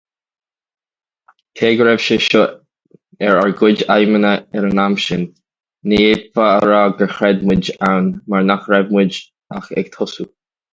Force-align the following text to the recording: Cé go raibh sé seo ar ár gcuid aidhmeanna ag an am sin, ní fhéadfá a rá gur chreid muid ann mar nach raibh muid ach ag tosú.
Cé 1.59 1.67
go 1.79 1.83
raibh 1.87 2.03
sé 2.05 2.15
seo 2.27 2.41
ar 3.29 3.37
ár 3.41 3.51
gcuid 3.59 3.83
aidhmeanna 3.97 4.33
ag 4.55 4.63
an 4.71 4.83
am 4.85 4.95
sin, 5.05 5.23
ní 5.93 5.97
fhéadfá 6.05 6.45
a 6.57 6.59
rá 6.67 6.81
gur 6.97 7.11
chreid 7.15 7.39
muid 7.53 7.65
ann 7.93 8.05
mar 8.33 8.43
nach 8.51 8.65
raibh 8.75 8.91
muid 8.99 9.11
ach 9.61 9.67
ag 9.79 9.85
tosú. 9.99 10.23